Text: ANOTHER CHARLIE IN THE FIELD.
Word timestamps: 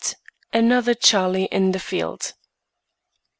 ANOTHER 0.51 0.95
CHARLIE 0.95 1.45
IN 1.51 1.73
THE 1.73 1.79
FIELD. 1.79 2.33